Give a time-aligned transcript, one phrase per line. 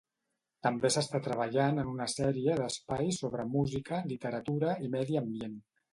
[0.67, 5.55] També s'està treballant en una sèrie d'espais sobre música, literatura i medi ambient.